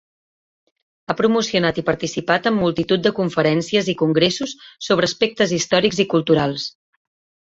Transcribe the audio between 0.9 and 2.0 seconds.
Ha promocionat i